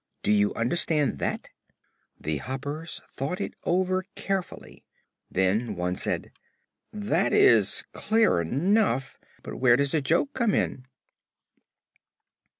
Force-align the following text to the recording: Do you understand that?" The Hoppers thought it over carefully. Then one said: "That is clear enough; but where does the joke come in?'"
Do 0.23 0.31
you 0.31 0.51
understand 0.55 1.19
that?" 1.19 1.49
The 2.19 2.37
Hoppers 2.37 3.01
thought 3.07 3.39
it 3.39 3.53
over 3.65 4.05
carefully. 4.15 4.83
Then 5.29 5.75
one 5.75 5.95
said: 5.95 6.31
"That 6.91 7.33
is 7.33 7.83
clear 7.93 8.41
enough; 8.41 9.19
but 9.43 9.57
where 9.59 9.75
does 9.77 9.91
the 9.91 10.01
joke 10.01 10.33
come 10.33 10.55
in?'" 10.55 10.87